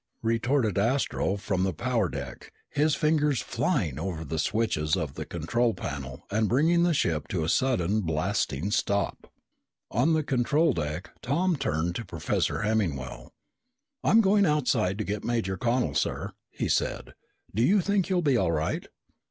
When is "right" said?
18.51-18.87